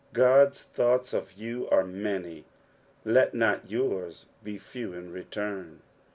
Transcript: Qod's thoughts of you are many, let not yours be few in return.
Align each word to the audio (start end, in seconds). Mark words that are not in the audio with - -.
Qod's 0.15 0.63
thoughts 0.63 1.13
of 1.13 1.33
you 1.33 1.69
are 1.69 1.83
many, 1.85 2.43
let 3.05 3.35
not 3.35 3.69
yours 3.69 4.25
be 4.43 4.57
few 4.57 4.93
in 4.93 5.11
return. 5.11 5.83